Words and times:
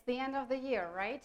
It's 0.00 0.06
the 0.06 0.18
end 0.18 0.34
of 0.34 0.48
the 0.48 0.56
year, 0.56 0.88
right? 0.96 1.22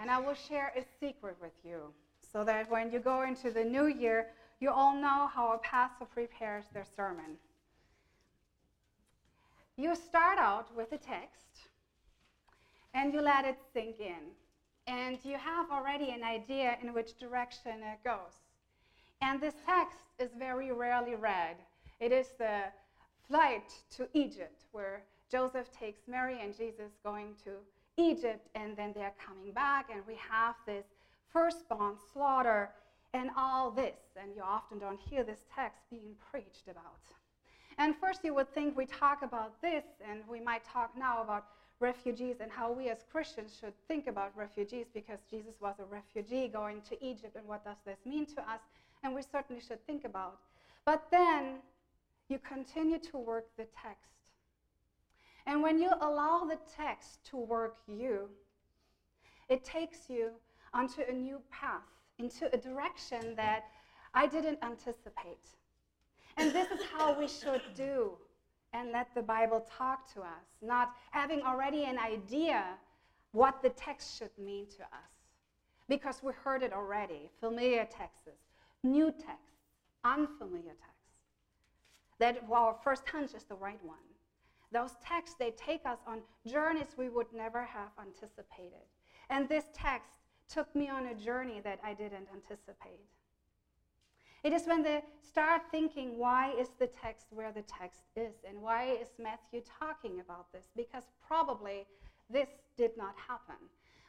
And 0.00 0.10
I 0.10 0.18
will 0.18 0.34
share 0.34 0.72
a 0.76 0.82
secret 0.98 1.36
with 1.40 1.52
you 1.64 1.92
so 2.32 2.42
that 2.42 2.68
when 2.68 2.90
you 2.90 2.98
go 2.98 3.22
into 3.22 3.52
the 3.52 3.62
new 3.62 3.86
year, 3.86 4.26
you 4.58 4.70
all 4.70 4.92
know 4.92 5.30
how 5.32 5.52
a 5.52 5.58
pastor 5.58 6.04
prepares 6.04 6.64
their 6.74 6.84
sermon. 6.96 7.38
You 9.76 9.94
start 9.94 10.38
out 10.40 10.74
with 10.76 10.90
a 10.90 10.98
text 10.98 11.68
and 12.92 13.14
you 13.14 13.20
let 13.20 13.44
it 13.44 13.58
sink 13.72 14.00
in. 14.00 14.32
And 14.88 15.18
you 15.22 15.36
have 15.36 15.70
already 15.70 16.10
an 16.10 16.24
idea 16.24 16.76
in 16.82 16.92
which 16.92 17.16
direction 17.20 17.84
it 17.84 18.02
goes. 18.02 18.34
And 19.22 19.40
this 19.40 19.54
text 19.64 19.98
is 20.18 20.30
very 20.36 20.72
rarely 20.72 21.14
read. 21.14 21.54
It 22.00 22.10
is 22.10 22.30
the 22.36 22.62
flight 23.28 23.70
to 23.96 24.08
Egypt, 24.12 24.64
where 24.72 25.02
Joseph 25.30 25.70
takes 25.70 26.00
Mary 26.08 26.38
and 26.42 26.56
Jesus 26.56 26.92
going 27.04 27.34
to 27.44 27.50
Egypt, 27.96 28.48
and 28.54 28.76
then 28.76 28.92
they're 28.94 29.14
coming 29.24 29.52
back, 29.52 29.90
and 29.92 30.02
we 30.06 30.14
have 30.30 30.54
this 30.66 30.86
firstborn 31.32 31.96
slaughter 32.12 32.70
and 33.12 33.30
all 33.36 33.70
this. 33.70 33.98
And 34.20 34.34
you 34.34 34.42
often 34.42 34.78
don't 34.78 35.00
hear 35.00 35.24
this 35.24 35.44
text 35.54 35.82
being 35.90 36.14
preached 36.30 36.68
about. 36.70 37.00
And 37.76 37.94
first, 37.96 38.24
you 38.24 38.34
would 38.34 38.52
think 38.54 38.76
we 38.76 38.86
talk 38.86 39.22
about 39.22 39.60
this, 39.60 39.84
and 40.08 40.20
we 40.28 40.40
might 40.40 40.64
talk 40.64 40.96
now 40.96 41.22
about 41.22 41.46
refugees 41.80 42.36
and 42.40 42.50
how 42.50 42.72
we 42.72 42.88
as 42.88 43.04
Christians 43.10 43.56
should 43.60 43.72
think 43.86 44.08
about 44.08 44.36
refugees 44.36 44.86
because 44.92 45.20
Jesus 45.30 45.54
was 45.60 45.76
a 45.78 45.84
refugee 45.84 46.48
going 46.48 46.82
to 46.88 47.04
Egypt, 47.04 47.36
and 47.36 47.46
what 47.46 47.64
does 47.64 47.76
this 47.84 47.98
mean 48.04 48.26
to 48.26 48.40
us? 48.40 48.60
And 49.04 49.14
we 49.14 49.22
certainly 49.22 49.62
should 49.62 49.84
think 49.86 50.04
about. 50.04 50.38
But 50.84 51.06
then 51.10 51.56
you 52.28 52.38
continue 52.38 52.98
to 52.98 53.18
work 53.18 53.46
the 53.56 53.66
text. 53.82 54.17
And 55.48 55.62
when 55.62 55.78
you 55.78 55.90
allow 56.02 56.44
the 56.44 56.58
text 56.76 57.24
to 57.30 57.38
work 57.38 57.78
you, 57.88 58.28
it 59.48 59.64
takes 59.64 60.10
you 60.10 60.28
onto 60.74 61.00
a 61.08 61.12
new 61.12 61.40
path, 61.50 61.88
into 62.18 62.54
a 62.54 62.58
direction 62.58 63.34
that 63.36 63.64
I 64.12 64.26
didn't 64.26 64.58
anticipate. 64.62 65.48
And 66.36 66.52
this 66.52 66.70
is 66.70 66.80
how 66.92 67.18
we 67.18 67.26
should 67.26 67.62
do 67.74 68.10
and 68.74 68.92
let 68.92 69.14
the 69.14 69.22
Bible 69.22 69.66
talk 69.78 70.12
to 70.12 70.20
us, 70.20 70.44
not 70.60 70.92
having 71.12 71.40
already 71.40 71.84
an 71.84 71.98
idea 71.98 72.64
what 73.32 73.62
the 73.62 73.70
text 73.70 74.18
should 74.18 74.36
mean 74.38 74.66
to 74.76 74.82
us. 74.82 75.14
Because 75.88 76.22
we 76.22 76.34
heard 76.44 76.62
it 76.62 76.74
already 76.74 77.30
familiar 77.40 77.86
texts, 77.86 78.28
new 78.84 79.10
texts, 79.10 79.64
unfamiliar 80.04 80.74
texts. 80.78 81.08
That 82.18 82.44
our 82.52 82.76
first 82.84 83.08
hunch 83.08 83.32
is 83.32 83.44
the 83.44 83.54
right 83.54 83.82
one. 83.82 84.07
Those 84.72 84.92
texts, 85.04 85.36
they 85.38 85.52
take 85.52 85.86
us 85.86 85.98
on 86.06 86.20
journeys 86.46 86.94
we 86.96 87.08
would 87.08 87.32
never 87.32 87.64
have 87.64 87.90
anticipated. 88.00 88.84
And 89.30 89.48
this 89.48 89.64
text 89.74 90.10
took 90.48 90.74
me 90.74 90.88
on 90.88 91.06
a 91.06 91.14
journey 91.14 91.60
that 91.64 91.78
I 91.84 91.94
didn't 91.94 92.28
anticipate. 92.32 93.00
It 94.44 94.52
is 94.52 94.66
when 94.66 94.82
they 94.82 95.02
start 95.20 95.62
thinking, 95.70 96.16
why 96.16 96.52
is 96.52 96.68
the 96.78 96.86
text 96.86 97.26
where 97.30 97.50
the 97.50 97.62
text 97.62 98.02
is? 98.14 98.34
And 98.48 98.62
why 98.62 98.96
is 99.00 99.08
Matthew 99.18 99.62
talking 99.78 100.20
about 100.20 100.52
this? 100.52 100.68
Because 100.76 101.04
probably 101.26 101.86
this 102.30 102.48
did 102.76 102.96
not 102.96 103.14
happen. 103.26 103.56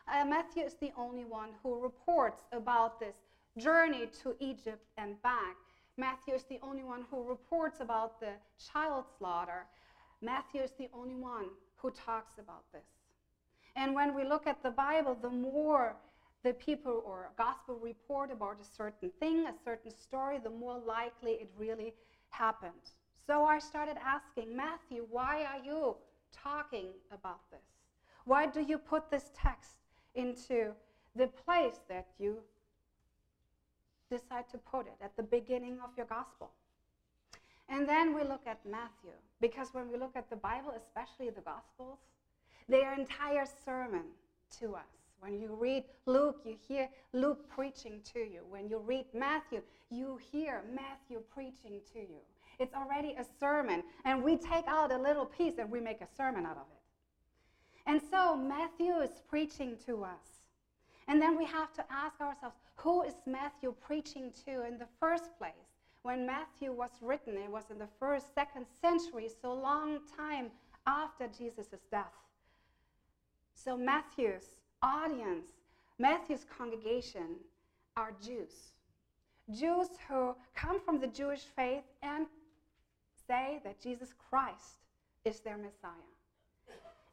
Uh, 0.08 0.26
Matthew 0.26 0.64
is 0.64 0.76
the 0.76 0.92
only 0.98 1.26
one 1.26 1.50
who 1.64 1.82
reports 1.82 2.44
about 2.52 3.00
this 3.00 3.16
journey 3.58 4.08
to 4.24 4.36
Egypt 4.40 4.86
and 4.98 5.22
back. 5.22 5.56
Matthew 5.98 6.34
is 6.34 6.44
the 6.44 6.60
only 6.64 6.84
one 6.84 7.06
who 7.12 7.28
reports 7.28 7.80
about 7.82 8.20
the 8.20 8.34
child 8.72 9.06
slaughter. 9.18 9.66
Matthew 10.22 10.62
is 10.62 10.72
the 10.78 10.90
only 10.94 11.16
one 11.16 11.46
who 11.78 11.92
talks 11.92 12.34
about 12.38 12.64
this. 12.74 12.86
And 13.76 13.96
when 13.96 14.14
we 14.14 14.24
look 14.24 14.48
at 14.48 14.62
the 14.62 14.72
Bible, 14.72 15.16
the 15.22 15.30
more 15.30 15.96
the 16.44 16.54
people 16.54 17.04
or 17.06 17.32
gospel 17.38 17.80
report 17.82 18.32
about 18.32 18.58
a 18.62 18.66
certain 18.66 19.12
thing, 19.20 19.46
a 19.48 19.54
certain 19.64 19.92
story, 19.92 20.40
the 20.40 20.50
more 20.50 20.78
likely 20.78 21.32
it 21.32 21.50
really 21.58 21.94
happened. 22.30 22.94
So 23.26 23.44
I 23.44 23.60
started 23.60 23.98
asking 24.04 24.56
Matthew, 24.56 25.06
why 25.10 25.46
are 25.46 25.64
you 25.64 25.96
talking 26.32 26.88
about 27.12 27.42
this? 27.52 27.60
Why 28.26 28.46
do 28.46 28.62
you 28.62 28.78
put 28.78 29.10
this 29.10 29.32
text 29.36 29.72
into 30.16 30.74
the 31.16 31.28
place 31.28 31.80
that 31.90 32.08
you 32.18 32.38
decide 34.10 34.50
to 34.52 34.58
put 34.58 34.88
it 34.88 34.98
at 35.02 35.16
the 35.16 35.24
beginning 35.24 35.80
of 35.84 35.90
your 35.96 36.06
gospel? 36.06 36.52
And 37.70 37.88
then 37.88 38.16
we 38.16 38.24
look 38.24 38.42
at 38.48 38.60
Matthew, 38.66 39.14
because 39.40 39.70
when 39.74 39.92
we 39.92 39.98
look 39.98 40.16
at 40.16 40.30
the 40.30 40.36
Bible, 40.36 40.74
especially 40.76 41.30
the 41.30 41.42
Gospels, 41.42 42.00
they 42.68 42.84
are 42.84 42.94
entire 42.94 43.46
sermon 43.66 44.06
to 44.60 44.76
us. 44.76 44.90
When 45.20 45.40
you 45.40 45.56
read 45.60 45.84
Luke, 46.06 46.42
you 46.46 46.56
hear 46.68 46.90
Luke 47.14 47.48
preaching 47.50 48.02
to 48.14 48.20
you. 48.20 48.42
When 48.50 48.70
you 48.70 48.80
read 48.80 49.06
Matthew, 49.14 49.62
you 49.90 50.20
hear 50.32 50.64
Matthew 50.74 51.22
preaching 51.34 51.82
to 51.94 52.00
you. 52.00 52.22
It's 52.58 52.74
already 52.74 53.16
a 53.20 53.26
sermon, 53.40 53.84
and 54.06 54.24
we 54.24 54.38
take 54.38 54.68
out 54.68 54.92
a 54.92 54.98
little 54.98 55.26
piece 55.26 55.58
and 55.60 55.70
we 55.70 55.80
make 55.80 56.02
a 56.02 56.08
sermon 56.18 56.46
out 56.46 56.58
of 56.58 56.66
it. 56.72 56.80
And 57.86 58.02
so 58.12 58.36
Matthew 58.36 58.94
is 59.00 59.22
preaching 59.30 59.78
to 59.86 60.04
us. 60.04 60.42
And 61.08 61.22
then 61.22 61.38
we 61.38 61.46
have 61.46 61.74
to 61.74 61.86
ask 61.92 62.20
ourselves 62.22 62.56
who 62.76 63.04
is 63.04 63.16
Matthew 63.26 63.74
preaching 63.82 64.32
to 64.46 64.66
in 64.66 64.78
the 64.78 64.88
first 65.00 65.38
place? 65.38 65.54
When 66.04 66.26
Matthew 66.26 66.72
was 66.72 66.92
written, 67.02 67.38
it 67.38 67.52
was 67.52 67.66
in 67.70 67.78
the 67.78 67.90
first, 68.00 68.34
second 68.34 68.66
century, 68.82 69.30
so 69.42 69.54
long 69.54 70.00
time 70.18 70.52
after 70.88 71.28
Jesus' 71.28 71.68
death. 71.92 72.14
So 73.54 73.78
Matthew's 73.78 74.56
audience, 74.82 75.48
Matthew's 75.98 76.46
congregation 76.58 77.36
are 77.98 78.14
Jews. 78.26 78.74
Jews 79.52 79.90
who 80.08 80.36
come 80.56 80.80
from 80.80 81.00
the 81.00 81.08
Jewish 81.08 81.44
faith 81.56 81.84
and 82.02 82.28
say 83.28 83.60
that 83.64 83.82
Jesus 83.82 84.14
Christ 84.30 84.78
is 85.26 85.42
their 85.42 85.58
Messiah. 85.58 85.92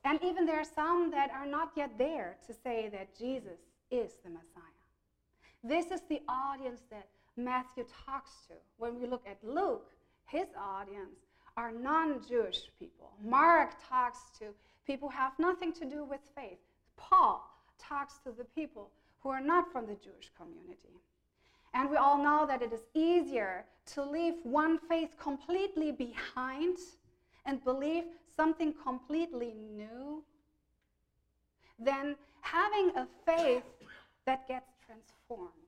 And 0.05 0.21
even 0.23 0.47
there 0.47 0.61
are 0.61 0.65
some 0.65 1.11
that 1.11 1.31
are 1.31 1.47
not 1.47 1.73
yet 1.75 1.99
there 1.99 2.37
to 2.47 2.55
say 2.55 2.89
that 2.93 3.19
Jesus 3.19 3.59
is 3.91 4.13
the 4.23 4.31
Messiah. 4.31 4.63
This 5.65 5.91
is 5.91 6.03
the 6.09 6.21
audience 6.29 6.83
that 6.91 7.09
Matthew 7.37 7.85
talks 8.07 8.31
to. 8.49 8.55
When 8.79 9.01
we 9.01 9.07
look 9.07 9.25
at 9.27 9.39
Luke, 9.43 9.91
his 10.27 10.47
audience 10.59 11.21
are 11.57 11.73
non 11.73 12.21
Jewish 12.29 12.71
people. 12.79 13.13
Mark 13.23 13.75
talks 13.89 14.19
to 14.39 14.47
people 14.87 15.09
who 15.09 15.17
have 15.17 15.33
nothing 15.39 15.73
to 15.75 15.85
do 15.85 16.05
with 16.05 16.21
faith. 16.35 16.59
Paul 16.97 17.49
talks 17.79 18.19
to 18.25 18.33
the 18.33 18.45
people 18.45 18.91
who 19.21 19.29
are 19.31 19.41
not 19.41 19.71
from 19.73 19.87
the 19.87 19.95
Jewish 19.95 20.31
community. 20.37 21.01
And 21.75 21.91
we 21.91 21.97
all 21.97 22.17
know 22.17 22.47
that 22.47 22.63
it 22.63 22.73
is 22.73 22.81
easier 22.95 23.65
to 23.95 24.03
leave 24.03 24.35
one 24.45 24.79
faith 24.89 25.11
completely 25.21 25.93
behind 25.93 26.79
and 27.45 27.63
believe 27.65 28.05
something 28.35 28.75
completely 28.83 29.55
new 29.75 30.23
than 31.79 32.17
having 32.41 32.93
a 32.97 33.07
faith 33.27 33.65
that 34.25 34.49
gets 34.49 34.73
transformed. 34.87 35.66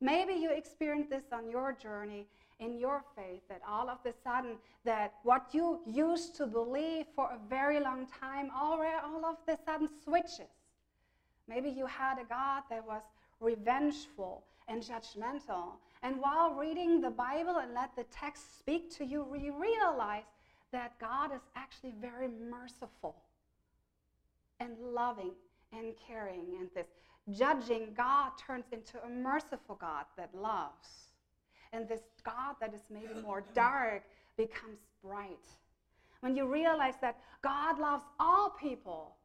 Maybe 0.00 0.34
you 0.34 0.50
experienced 0.50 1.10
this 1.10 1.24
on 1.32 1.48
your 1.50 1.72
journey 1.72 2.26
in 2.60 2.78
your 2.78 3.02
faith 3.16 3.42
that 3.48 3.60
all 3.68 3.88
of 3.88 3.98
a 4.04 4.12
sudden 4.22 4.56
that 4.84 5.14
what 5.22 5.46
you 5.52 5.80
used 5.86 6.36
to 6.36 6.46
believe 6.46 7.06
for 7.14 7.30
a 7.32 7.38
very 7.48 7.80
long 7.80 8.06
time 8.06 8.50
all, 8.54 8.74
of 9.24 9.36
a 9.48 9.58
sudden 9.64 9.88
switches. 10.02 10.52
Maybe 11.48 11.68
you 11.68 11.86
had 11.86 12.18
a 12.18 12.24
god 12.24 12.62
that 12.70 12.86
was 12.86 13.02
revengeful 13.40 14.44
and 14.68 14.82
judgmental. 14.82 15.72
And 16.02 16.20
while 16.20 16.54
reading 16.54 17.00
the 17.00 17.10
bible 17.10 17.58
and 17.58 17.74
let 17.74 17.94
the 17.96 18.04
text 18.04 18.58
speak 18.58 18.94
to 18.96 19.04
you 19.04 19.26
you 19.38 19.54
realize 19.60 20.24
that 20.72 20.98
god 20.98 21.32
is 21.32 21.42
actually 21.56 21.94
very 22.00 22.28
merciful 22.28 23.16
and 24.60 24.76
loving 24.78 25.32
and 25.72 25.94
caring 26.06 26.56
and 26.60 26.68
this 26.74 26.86
judging 27.32 27.88
god 27.96 28.30
turns 28.46 28.66
into 28.72 29.02
a 29.04 29.08
merciful 29.08 29.76
god 29.80 30.04
that 30.16 30.30
loves 30.34 31.04
and 31.74 31.88
this 31.88 32.00
God 32.22 32.54
that 32.60 32.72
is 32.72 32.82
maybe 32.90 33.20
more 33.20 33.42
dark 33.54 34.02
becomes 34.36 34.78
bright. 35.02 35.46
When 36.20 36.36
you 36.36 36.46
realize 36.46 36.94
that 37.00 37.18
God 37.42 37.78
loves 37.78 38.04
all 38.18 38.50
people 38.50 39.16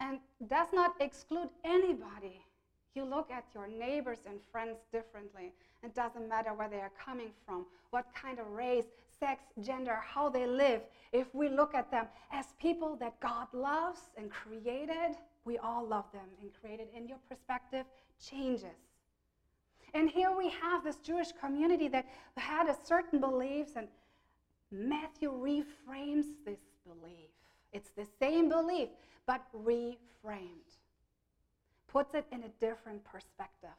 and 0.00 0.18
does 0.48 0.66
not 0.72 0.94
exclude 1.00 1.48
anybody, 1.64 2.44
you 2.94 3.04
look 3.04 3.30
at 3.30 3.44
your 3.54 3.68
neighbors 3.68 4.18
and 4.28 4.38
friends 4.50 4.76
differently. 4.92 5.52
It 5.82 5.94
doesn't 5.94 6.28
matter 6.28 6.52
where 6.52 6.68
they 6.68 6.80
are 6.80 6.92
coming 7.02 7.30
from, 7.46 7.64
what 7.90 8.06
kind 8.14 8.38
of 8.38 8.46
race, 8.50 8.84
sex, 9.22 9.44
gender, 9.62 10.00
how 10.02 10.28
they 10.28 10.46
live. 10.46 10.80
If 11.12 11.32
we 11.32 11.48
look 11.48 11.74
at 11.74 11.92
them 11.92 12.06
as 12.32 12.46
people 12.60 12.96
that 12.96 13.20
God 13.20 13.46
loves 13.52 14.00
and 14.16 14.28
created, 14.30 15.14
we 15.44 15.58
all 15.58 15.86
love 15.86 16.06
them 16.12 16.28
and 16.40 16.50
created, 16.60 16.88
and 16.96 17.08
your 17.08 17.18
perspective 17.28 17.86
changes. 18.20 18.80
And 19.94 20.10
here 20.10 20.36
we 20.36 20.48
have 20.48 20.82
this 20.82 20.96
Jewish 20.96 21.30
community 21.40 21.86
that 21.88 22.06
had 22.36 22.68
a 22.68 22.76
certain 22.84 23.20
beliefs, 23.20 23.72
and 23.76 23.86
Matthew 24.72 25.30
reframes 25.30 26.26
this 26.44 26.60
belief. 26.84 27.30
It's 27.72 27.90
the 27.90 28.06
same 28.18 28.48
belief, 28.48 28.88
but 29.26 29.42
reframed. 29.64 30.72
Puts 31.86 32.14
it 32.14 32.26
in 32.32 32.42
a 32.42 32.48
different 32.58 33.04
perspective. 33.04 33.76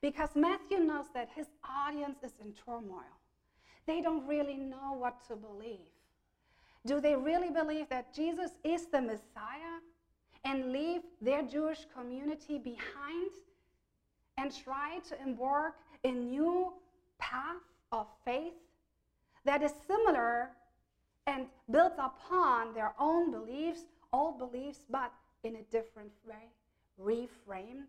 Because 0.00 0.30
Matthew 0.36 0.78
knows 0.78 1.06
that 1.12 1.28
his 1.34 1.46
audience 1.68 2.18
is 2.22 2.34
in 2.40 2.52
turmoil. 2.52 3.16
They 3.86 4.00
don't 4.00 4.26
really 4.26 4.56
know 4.56 4.94
what 4.98 5.26
to 5.28 5.36
believe. 5.36 5.78
Do 6.84 7.00
they 7.00 7.16
really 7.16 7.50
believe 7.50 7.88
that 7.88 8.14
Jesus 8.14 8.52
is 8.64 8.86
the 8.86 9.00
Messiah 9.00 9.80
and 10.44 10.72
leave 10.72 11.02
their 11.20 11.42
Jewish 11.42 11.86
community 11.96 12.58
behind 12.58 13.30
and 14.38 14.54
try 14.54 15.00
to 15.08 15.20
embark 15.20 15.74
a 16.04 16.10
new 16.10 16.72
path 17.18 17.62
of 17.90 18.06
faith 18.24 18.54
that 19.44 19.62
is 19.62 19.72
similar 19.86 20.50
and 21.26 21.46
built 21.70 21.94
upon 21.98 22.74
their 22.74 22.92
own 22.98 23.30
beliefs, 23.30 23.82
old 24.12 24.38
beliefs, 24.38 24.80
but 24.90 25.12
in 25.42 25.56
a 25.56 25.62
different 25.72 26.12
way, 26.28 26.50
reframed? 27.00 27.86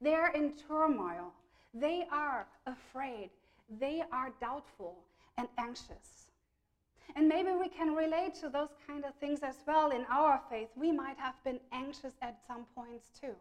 They're 0.00 0.30
in 0.32 0.52
turmoil. 0.68 1.32
They 1.72 2.06
are 2.10 2.46
afraid. 2.66 3.30
They 3.68 4.02
are 4.12 4.32
doubtful 4.40 4.98
and 5.36 5.48
anxious. 5.58 6.30
And 7.14 7.28
maybe 7.28 7.50
we 7.52 7.68
can 7.68 7.94
relate 7.94 8.34
to 8.36 8.48
those 8.48 8.70
kind 8.86 9.04
of 9.04 9.14
things 9.14 9.40
as 9.42 9.56
well 9.66 9.90
in 9.90 10.04
our 10.10 10.40
faith. 10.50 10.68
We 10.76 10.92
might 10.92 11.16
have 11.18 11.42
been 11.44 11.60
anxious 11.72 12.14
at 12.20 12.38
some 12.46 12.66
points 12.74 13.08
too, 13.18 13.34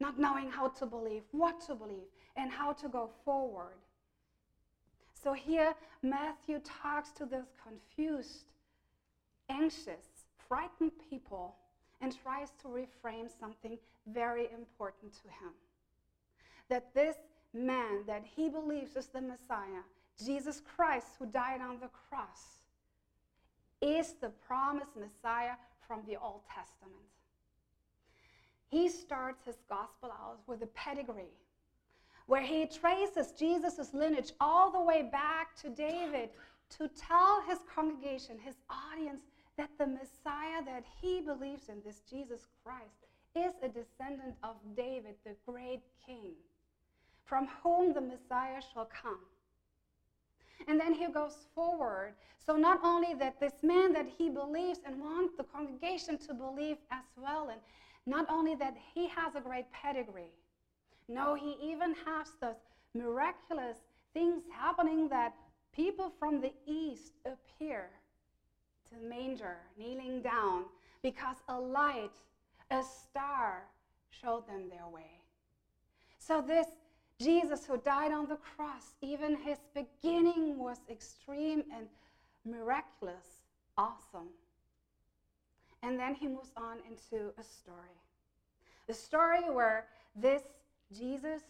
not 0.00 0.18
knowing 0.18 0.50
how 0.50 0.68
to 0.68 0.86
believe, 0.86 1.22
what 1.32 1.60
to 1.66 1.74
believe, 1.74 2.08
and 2.36 2.50
how 2.50 2.72
to 2.72 2.88
go 2.88 3.10
forward. 3.24 3.76
So 5.14 5.32
here, 5.32 5.74
Matthew 6.02 6.60
talks 6.60 7.10
to 7.12 7.26
those 7.26 7.52
confused, 7.62 8.44
anxious, 9.48 10.06
frightened 10.48 10.92
people 11.10 11.56
and 12.00 12.16
tries 12.22 12.50
to 12.62 12.68
reframe 12.68 13.28
something 13.40 13.78
very 14.06 14.48
important 14.52 15.12
to 15.14 15.28
him. 15.28 15.52
That 16.68 16.94
this 16.94 17.16
man 17.54 18.04
that 18.06 18.24
he 18.36 18.48
believes 18.48 18.96
is 18.96 19.06
the 19.06 19.20
Messiah, 19.20 19.82
Jesus 20.24 20.60
Christ, 20.76 21.06
who 21.18 21.26
died 21.26 21.60
on 21.60 21.80
the 21.80 21.88
cross, 21.88 22.60
is 23.80 24.14
the 24.20 24.30
promised 24.46 24.96
Messiah 24.96 25.54
from 25.86 26.02
the 26.06 26.16
Old 26.16 26.42
Testament. 26.46 26.94
He 28.68 28.88
starts 28.88 29.44
his 29.44 29.56
gospel 29.68 30.10
out 30.10 30.40
with 30.46 30.62
a 30.62 30.66
pedigree 30.66 31.32
where 32.26 32.42
he 32.42 32.66
traces 32.66 33.32
Jesus' 33.32 33.94
lineage 33.94 34.32
all 34.40 34.70
the 34.70 34.80
way 34.80 35.08
back 35.10 35.56
to 35.62 35.70
David 35.70 36.28
to 36.76 36.88
tell 36.88 37.42
his 37.48 37.58
congregation, 37.74 38.38
his 38.38 38.56
audience, 38.68 39.22
that 39.56 39.70
the 39.78 39.86
Messiah 39.86 40.62
that 40.66 40.84
he 41.00 41.22
believes 41.22 41.70
in, 41.70 41.76
this 41.84 42.02
Jesus 42.08 42.46
Christ, 42.62 43.06
is 43.34 43.54
a 43.62 43.68
descendant 43.68 44.34
of 44.42 44.56
David, 44.76 45.14
the 45.24 45.34
great 45.50 45.80
king, 46.06 46.32
from 47.28 47.46
whom 47.62 47.92
the 47.92 48.00
Messiah 48.00 48.60
shall 48.72 48.86
come. 49.02 49.18
And 50.66 50.80
then 50.80 50.94
he 50.94 51.06
goes 51.08 51.46
forward. 51.54 52.14
So, 52.44 52.56
not 52.56 52.80
only 52.82 53.14
that 53.14 53.38
this 53.38 53.62
man 53.62 53.92
that 53.92 54.06
he 54.06 54.30
believes 54.30 54.80
and 54.84 54.98
wants 54.98 55.34
the 55.36 55.44
congregation 55.44 56.16
to 56.26 56.34
believe 56.34 56.78
as 56.90 57.04
well, 57.16 57.50
and 57.50 57.60
not 58.06 58.26
only 58.30 58.54
that 58.56 58.74
he 58.94 59.08
has 59.08 59.34
a 59.34 59.40
great 59.40 59.70
pedigree, 59.70 60.32
no, 61.08 61.34
he 61.34 61.56
even 61.62 61.94
has 62.06 62.28
those 62.40 62.56
miraculous 62.94 63.76
things 64.14 64.42
happening 64.50 65.08
that 65.10 65.34
people 65.72 66.12
from 66.18 66.40
the 66.40 66.52
east 66.66 67.12
appear 67.26 67.90
to 68.88 68.94
the 68.94 69.08
manger, 69.08 69.58
kneeling 69.78 70.22
down, 70.22 70.64
because 71.02 71.36
a 71.48 71.58
light, 71.58 72.16
a 72.70 72.82
star, 72.82 73.64
showed 74.10 74.46
them 74.48 74.68
their 74.70 74.88
way. 74.88 75.20
So, 76.18 76.40
this 76.40 76.66
Jesus 77.20 77.66
who 77.66 77.78
died 77.78 78.12
on 78.12 78.28
the 78.28 78.36
cross, 78.36 78.94
even 79.02 79.36
his 79.36 79.58
beginning 79.74 80.58
was 80.58 80.78
extreme 80.88 81.64
and 81.74 81.88
miraculous, 82.44 83.42
awesome. 83.76 84.28
And 85.82 85.98
then 85.98 86.14
he 86.14 86.28
moves 86.28 86.52
on 86.56 86.78
into 86.88 87.32
a 87.38 87.42
story. 87.42 87.98
A 88.88 88.94
story 88.94 89.50
where 89.50 89.86
this 90.14 90.42
Jesus 90.96 91.42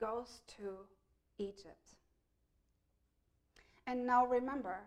goes 0.00 0.40
to 0.56 0.76
Egypt. 1.38 1.96
And 3.86 4.06
now 4.06 4.26
remember, 4.26 4.78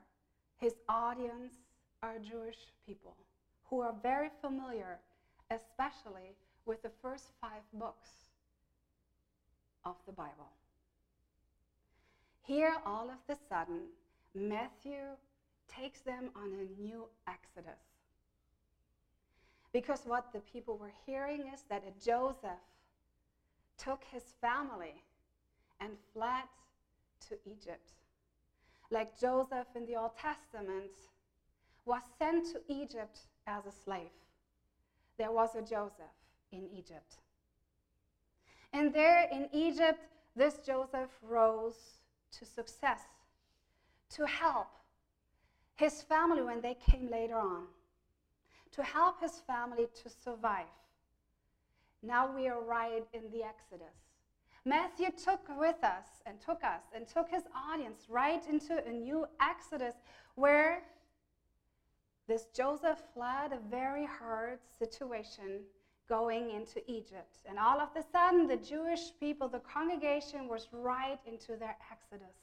his 0.57 0.73
audience 0.89 1.53
are 2.01 2.17
Jewish 2.17 2.57
people 2.85 3.15
who 3.65 3.81
are 3.81 3.93
very 4.01 4.29
familiar, 4.41 4.99
especially 5.51 6.35
with 6.65 6.81
the 6.81 6.91
first 7.01 7.31
five 7.41 7.61
books 7.73 8.26
of 9.87 9.95
the 10.05 10.11
Bible. 10.11 10.51
Here, 12.41 12.75
all 12.85 13.09
of 13.09 13.19
a 13.29 13.37
sudden, 13.49 13.81
Matthew 14.33 15.17
takes 15.67 16.01
them 16.01 16.29
on 16.35 16.53
a 16.53 16.81
new 16.81 17.07
exodus. 17.27 17.79
Because 19.71 20.01
what 20.05 20.25
the 20.33 20.39
people 20.41 20.77
were 20.77 20.93
hearing 21.05 21.47
is 21.53 21.63
that 21.69 21.83
a 21.87 22.05
Joseph 22.05 22.65
took 23.77 24.03
his 24.11 24.23
family 24.41 25.03
and 25.79 25.97
fled 26.13 26.47
to 27.29 27.37
Egypt. 27.45 27.91
Like 28.89 29.19
Joseph 29.19 29.67
in 29.75 29.85
the 29.85 29.95
Old 29.95 30.15
Testament 30.15 30.91
was 31.85 32.01
sent 32.17 32.45
to 32.51 32.61
Egypt 32.67 33.19
as 33.45 33.65
a 33.65 33.71
slave. 33.71 34.11
There 35.17 35.31
was 35.31 35.55
a 35.55 35.61
Joseph 35.61 36.17
in 36.51 36.67
Egypt. 36.73 37.17
And 38.73 38.93
there 38.93 39.27
in 39.31 39.49
Egypt, 39.53 39.99
this 40.35 40.57
Joseph 40.65 41.09
rose 41.21 41.99
to 42.33 42.45
success, 42.45 43.01
to 44.11 44.25
help 44.25 44.67
his 45.75 46.01
family 46.03 46.41
when 46.41 46.61
they 46.61 46.75
came 46.75 47.09
later 47.09 47.37
on, 47.37 47.63
to 48.71 48.83
help 48.83 49.21
his 49.21 49.39
family 49.47 49.87
to 50.03 50.09
survive. 50.09 50.65
Now 52.03 52.31
we 52.33 52.47
are 52.47 52.61
right 52.61 53.03
in 53.13 53.31
the 53.31 53.43
Exodus. 53.43 53.95
Matthew 54.65 55.07
took 55.11 55.39
with 55.57 55.81
us 55.83 56.05
and 56.25 56.39
took 56.41 56.63
us 56.63 56.81
and 56.93 57.07
took 57.07 57.29
his 57.29 57.43
audience 57.55 58.05
right 58.09 58.45
into 58.47 58.85
a 58.85 58.91
new 58.91 59.25
Exodus 59.41 59.95
where 60.35 60.83
this 62.27 62.47
Joseph 62.53 63.01
fled 63.13 63.53
a 63.53 63.59
very 63.69 64.05
hard 64.05 64.59
situation 64.77 65.61
going 66.07 66.51
into 66.51 66.79
Egypt. 66.89 67.37
And 67.47 67.59
all 67.59 67.79
of 67.79 67.89
a 67.95 68.03
sudden, 68.11 68.47
the 68.47 68.57
Jewish 68.57 69.11
people, 69.19 69.47
the 69.47 69.59
congregation, 69.59 70.47
was 70.47 70.67
right 70.71 71.19
into 71.25 71.55
their 71.57 71.75
exodus. 71.91 72.35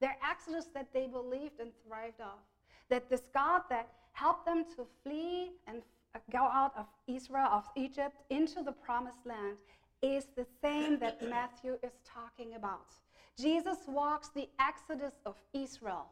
Their 0.00 0.16
exodus 0.28 0.66
that 0.74 0.92
they 0.92 1.06
believed 1.06 1.60
and 1.60 1.70
thrived 1.86 2.20
off. 2.20 2.44
That 2.90 3.08
this 3.08 3.22
God 3.32 3.62
that 3.70 3.88
helped 4.12 4.46
them 4.46 4.64
to 4.76 4.86
flee 5.02 5.52
and 5.66 5.82
uh, 6.14 6.18
go 6.30 6.42
out 6.42 6.72
of 6.76 6.86
Israel, 7.06 7.48
of 7.50 7.64
Egypt, 7.76 8.16
into 8.30 8.62
the 8.62 8.72
promised 8.72 9.24
land 9.24 9.56
is 10.02 10.26
the 10.36 10.46
same 10.62 10.98
that 10.98 11.22
Matthew 11.28 11.78
is 11.82 11.92
talking 12.04 12.54
about. 12.54 12.86
Jesus 13.38 13.78
walks 13.88 14.28
the 14.28 14.48
exodus 14.60 15.14
of 15.26 15.36
Israel. 15.52 16.06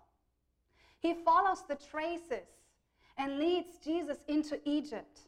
He 1.01 1.15
follows 1.15 1.63
the 1.69 1.77
traces 1.77 2.49
and 3.19 3.39
leads 3.39 3.79
Jesus 3.85 4.19
into 4.29 4.59
Egypt. 4.65 5.21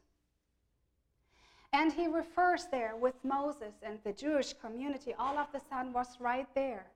And 1.74 1.92
he 1.92 2.06
refers 2.06 2.66
there 2.70 2.94
with 2.94 3.16
Moses 3.24 3.74
and 3.82 3.98
the 4.04 4.12
Jewish 4.12 4.52
community, 4.52 5.12
all 5.18 5.36
of 5.36 5.48
the 5.52 5.60
sudden 5.68 5.92
was 5.92 6.06
right 6.20 6.46
there. 6.54 6.86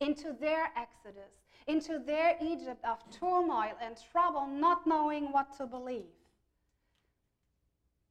Into 0.00 0.34
their 0.38 0.70
exodus, 0.76 1.32
into 1.66 1.98
their 1.98 2.36
Egypt 2.42 2.84
of 2.84 2.98
turmoil 3.10 3.72
and 3.80 3.96
trouble, 4.12 4.46
not 4.46 4.86
knowing 4.86 5.32
what 5.32 5.56
to 5.56 5.66
believe. 5.66 6.12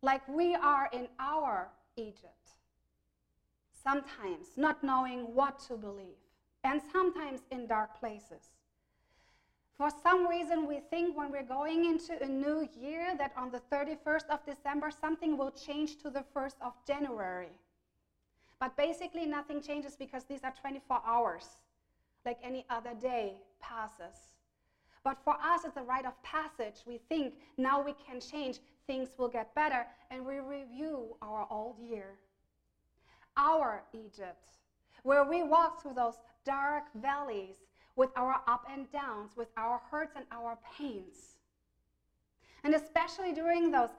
Like 0.02 0.28
we 0.28 0.56
are 0.56 0.90
in 0.92 1.08
our 1.20 1.70
Egypt, 1.98 2.56
sometimes 3.84 4.48
not 4.58 4.84
knowing 4.84 5.36
what 5.36 5.60
to 5.68 5.76
believe, 5.76 6.18
and 6.64 6.82
sometimes 6.92 7.42
in 7.52 7.68
dark 7.68 8.00
places. 8.00 8.57
For 9.78 9.90
some 10.02 10.28
reason, 10.28 10.68
we 10.68 10.80
think 10.90 11.16
when 11.16 11.32
we're 11.32 11.44
going 11.44 11.86
into 11.86 12.20
a 12.22 12.28
new 12.28 12.68
year 12.82 13.16
that 13.18 13.32
on 13.38 13.52
the 13.52 13.62
31st 13.72 14.28
of 14.32 14.44
December, 14.44 14.90
something 14.90 15.38
will 15.38 15.52
change 15.52 16.02
to 16.02 16.10
the 16.10 16.24
1st 16.36 16.56
of 16.62 16.74
January. 16.88 17.52
But 18.60 18.76
basically, 18.76 19.28
nothing 19.28 19.62
changes 19.62 19.96
because 19.96 20.24
these 20.24 20.40
are 20.44 20.54
24 20.60 21.02
hours, 21.06 21.46
like 22.26 22.40
any 22.42 22.66
other 22.72 22.96
day 23.00 23.36
passes. 23.60 24.18
But 25.04 25.20
for 25.24 25.36
us, 25.36 25.64
it's 25.64 25.78
a 25.78 25.84
rite 25.84 26.08
of 26.08 26.22
passage. 26.24 26.82
We 26.88 27.00
think 27.08 27.36
now 27.58 27.80
we 27.80 27.94
can 27.94 28.20
change, 28.20 28.58
things 28.88 29.10
will 29.20 29.30
get 29.30 29.54
better, 29.54 29.86
and 30.10 30.26
we 30.26 30.40
review 30.40 31.16
our 31.22 31.46
old 31.52 31.76
year. 31.80 32.18
Our 33.38 33.84
Egypt, 33.94 34.50
where 35.04 35.24
we 35.24 35.44
walk 35.44 35.84
through 35.84 35.94
those 35.94 36.16
dark 36.44 36.86
valleys 36.96 37.58
with 37.98 38.12
our 38.16 38.40
up 38.48 38.66
and 38.72 38.90
downs, 38.92 39.32
with 39.36 39.50
our 39.58 39.82
hurts 39.92 40.14
and 40.16 40.26
our 40.32 40.58
pains. 40.78 41.36
And 42.64 42.74
especially 42.74 43.34
during 43.34 43.72
those 43.72 43.90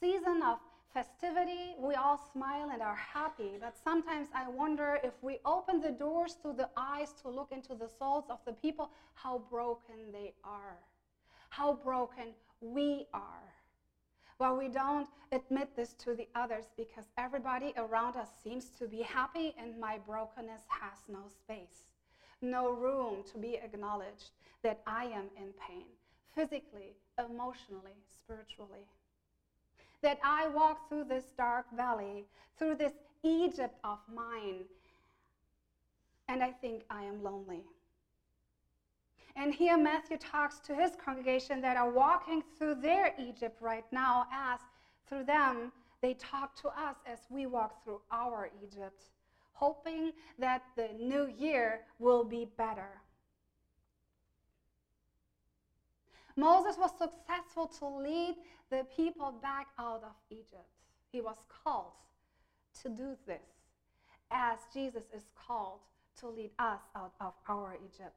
season 0.00 0.42
of 0.42 0.58
festivity, 0.94 1.74
we 1.78 1.94
all 1.94 2.18
smile 2.32 2.70
and 2.72 2.80
are 2.80 2.96
happy. 2.96 3.58
But 3.60 3.74
sometimes 3.82 4.28
I 4.34 4.48
wonder 4.48 4.98
if 5.04 5.12
we 5.20 5.38
open 5.44 5.80
the 5.80 5.90
doors 5.90 6.36
to 6.42 6.52
the 6.52 6.68
eyes 6.76 7.12
to 7.22 7.28
look 7.28 7.52
into 7.52 7.74
the 7.74 7.88
souls 7.98 8.24
of 8.30 8.38
the 8.46 8.52
people, 8.52 8.90
how 9.14 9.42
broken 9.50 10.12
they 10.12 10.32
are, 10.44 10.78
how 11.50 11.74
broken 11.74 12.34
we 12.60 13.04
are. 13.12 13.54
Well, 14.38 14.56
we 14.56 14.68
don't 14.68 15.08
admit 15.32 15.74
this 15.74 15.94
to 16.04 16.14
the 16.14 16.28
others 16.36 16.66
because 16.76 17.06
everybody 17.18 17.72
around 17.76 18.14
us 18.16 18.28
seems 18.42 18.70
to 18.78 18.86
be 18.86 19.02
happy 19.02 19.52
and 19.58 19.78
my 19.80 19.98
brokenness 19.98 20.62
has 20.68 20.98
no 21.08 21.26
space, 21.28 21.97
no 22.40 22.70
room 22.70 23.24
to 23.32 23.38
be 23.38 23.56
acknowledged 23.56 24.30
that 24.62 24.80
I 24.86 25.04
am 25.04 25.30
in 25.36 25.52
pain, 25.68 25.86
physically, 26.34 26.96
emotionally, 27.18 27.96
spiritually. 28.22 28.86
That 30.02 30.18
I 30.22 30.48
walk 30.48 30.88
through 30.88 31.04
this 31.04 31.24
dark 31.36 31.66
valley, 31.72 32.24
through 32.58 32.76
this 32.76 32.92
Egypt 33.22 33.76
of 33.84 33.98
mine, 34.12 34.64
and 36.28 36.42
I 36.42 36.50
think 36.52 36.82
I 36.90 37.02
am 37.02 37.22
lonely. 37.22 37.64
And 39.34 39.54
here 39.54 39.76
Matthew 39.76 40.16
talks 40.16 40.58
to 40.60 40.74
his 40.74 40.92
congregation 40.96 41.60
that 41.62 41.76
are 41.76 41.90
walking 41.90 42.42
through 42.58 42.76
their 42.76 43.12
Egypt 43.18 43.60
right 43.60 43.84
now, 43.92 44.26
as 44.32 44.60
through 45.08 45.24
them 45.24 45.72
they 46.00 46.14
talk 46.14 46.54
to 46.56 46.68
us 46.68 46.96
as 47.06 47.18
we 47.28 47.46
walk 47.46 47.82
through 47.82 48.00
our 48.12 48.50
Egypt, 48.62 49.04
hoping 49.58 50.12
that 50.38 50.62
the 50.76 50.88
new 50.98 51.26
year 51.36 51.80
will 51.98 52.24
be 52.24 52.46
better. 52.56 53.00
Moses 56.36 56.76
was 56.78 56.92
successful 56.92 57.66
to 57.66 57.86
lead 57.86 58.36
the 58.70 58.86
people 58.96 59.32
back 59.42 59.66
out 59.78 60.02
of 60.04 60.14
Egypt. 60.30 60.68
He 61.10 61.20
was 61.20 61.36
called 61.64 61.92
to 62.82 62.88
do 62.88 63.16
this, 63.26 63.42
as 64.30 64.58
Jesus 64.72 65.02
is 65.14 65.24
called 65.34 65.80
to 66.20 66.28
lead 66.28 66.50
us 66.58 66.80
out 66.94 67.12
of 67.20 67.32
our 67.48 67.76
Egypt. 67.84 68.14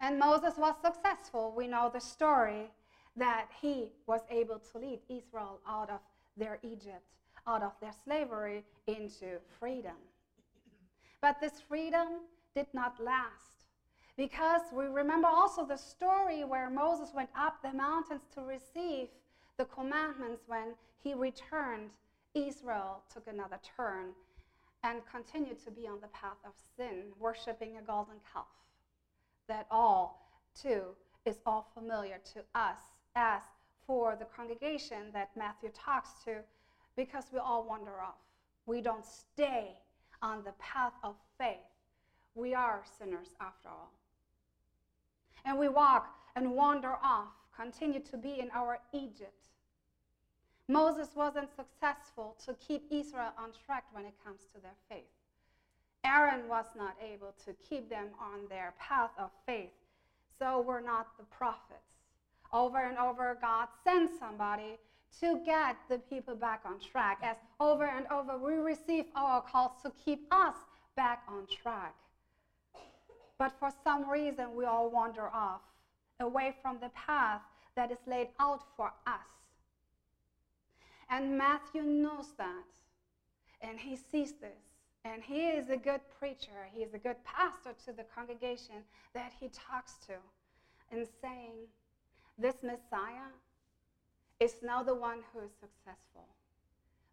And 0.00 0.18
Moses 0.18 0.54
was 0.56 0.74
successful. 0.84 1.52
We 1.56 1.66
know 1.66 1.90
the 1.92 2.00
story 2.00 2.70
that 3.16 3.46
he 3.60 3.90
was 4.06 4.20
able 4.30 4.60
to 4.70 4.78
lead 4.78 5.00
Israel 5.08 5.60
out 5.68 5.90
of 5.90 6.00
their 6.36 6.58
Egypt, 6.62 7.04
out 7.46 7.62
of 7.62 7.72
their 7.80 7.92
slavery 8.04 8.64
into 8.86 9.38
freedom. 9.58 9.96
But 11.20 11.40
this 11.40 11.60
freedom 11.68 12.08
did 12.54 12.66
not 12.72 13.02
last 13.02 13.66
because 14.16 14.62
we 14.72 14.86
remember 14.86 15.28
also 15.28 15.64
the 15.64 15.76
story 15.76 16.44
where 16.44 16.68
Moses 16.68 17.14
went 17.14 17.30
up 17.36 17.62
the 17.62 17.72
mountains 17.72 18.22
to 18.34 18.42
receive 18.42 19.08
the 19.56 19.64
commandments 19.66 20.42
when 20.46 20.74
he 21.02 21.14
returned. 21.14 21.90
Israel 22.34 23.02
took 23.12 23.26
another 23.26 23.58
turn 23.76 24.06
and 24.84 25.02
continued 25.10 25.62
to 25.64 25.70
be 25.70 25.86
on 25.86 26.00
the 26.00 26.08
path 26.08 26.38
of 26.44 26.52
sin, 26.76 27.12
worshiping 27.20 27.76
a 27.76 27.82
golden 27.82 28.16
calf 28.32 28.46
that 29.48 29.66
all, 29.70 30.30
too, 30.60 30.82
is 31.24 31.36
all 31.46 31.70
familiar 31.74 32.18
to 32.32 32.40
us 32.54 32.78
as 33.14 33.42
for 33.86 34.16
the 34.16 34.24
congregation 34.24 35.10
that 35.12 35.30
Matthew 35.36 35.70
talks 35.74 36.10
to, 36.24 36.36
because 36.96 37.24
we 37.32 37.38
all 37.38 37.64
wander 37.64 38.00
off. 38.00 38.20
We 38.66 38.80
don't 38.80 39.04
stay 39.04 39.76
on 40.20 40.44
the 40.44 40.52
path 40.58 40.92
of 41.02 41.14
faith. 41.38 41.56
We 42.34 42.54
are 42.54 42.82
sinners 42.98 43.28
after 43.40 43.68
all. 43.68 43.92
And 45.44 45.58
we 45.58 45.68
walk 45.68 46.14
and 46.36 46.52
wander 46.52 46.94
off, 47.02 47.32
continue 47.54 48.00
to 48.00 48.16
be 48.16 48.38
in 48.38 48.50
our 48.54 48.78
Egypt. 48.92 49.48
Moses 50.68 51.08
wasn't 51.14 51.48
successful 51.54 52.36
to 52.46 52.54
keep 52.54 52.86
Israel 52.90 53.32
on 53.36 53.50
track 53.66 53.84
when 53.92 54.04
it 54.04 54.14
comes 54.24 54.42
to 54.54 54.60
their 54.60 54.76
faith. 54.88 55.10
Aaron 56.04 56.48
was 56.48 56.66
not 56.76 56.96
able 57.02 57.34
to 57.44 57.52
keep 57.68 57.88
them 57.90 58.08
on 58.20 58.48
their 58.48 58.74
path 58.78 59.10
of 59.18 59.30
faith. 59.46 59.70
So 60.38 60.60
we're 60.60 60.80
not 60.80 61.08
the 61.18 61.24
prophets. 61.24 61.80
Over 62.52 62.78
and 62.78 62.98
over, 62.98 63.38
God 63.40 63.68
sends 63.84 64.18
somebody 64.18 64.78
to 65.20 65.40
get 65.44 65.76
the 65.88 65.98
people 65.98 66.34
back 66.34 66.62
on 66.64 66.80
track, 66.80 67.18
as 67.22 67.36
over 67.60 67.84
and 67.84 68.06
over 68.08 68.38
we 68.38 68.54
receive 68.54 69.04
our 69.14 69.40
calls 69.42 69.72
to 69.82 69.92
keep 70.04 70.26
us 70.30 70.54
back 70.96 71.22
on 71.28 71.46
track. 71.46 71.94
But 73.38 73.52
for 73.58 73.70
some 73.84 74.08
reason, 74.08 74.54
we 74.54 74.64
all 74.64 74.90
wander 74.90 75.28
off 75.28 75.62
away 76.20 76.54
from 76.62 76.78
the 76.80 76.90
path 76.90 77.42
that 77.74 77.90
is 77.90 77.98
laid 78.06 78.28
out 78.38 78.62
for 78.76 78.92
us. 79.06 79.32
And 81.10 81.36
Matthew 81.36 81.82
knows 81.82 82.28
that, 82.38 82.64
and 83.60 83.78
he 83.78 83.96
sees 83.96 84.32
this. 84.40 84.62
And 85.04 85.22
he 85.22 85.48
is 85.48 85.68
a 85.68 85.76
good 85.76 86.00
preacher. 86.18 86.68
He 86.72 86.82
is 86.82 86.94
a 86.94 86.98
good 86.98 87.16
pastor 87.24 87.74
to 87.86 87.92
the 87.92 88.04
congregation 88.14 88.76
that 89.14 89.32
he 89.40 89.48
talks 89.48 89.94
to 90.06 90.14
and 90.92 91.06
saying, 91.20 91.66
This 92.38 92.54
Messiah 92.62 93.32
is 94.42 94.56
now 94.62 94.82
the 94.82 94.94
one 94.94 95.18
who 95.32 95.40
is 95.40 95.50
successful. 95.60 96.26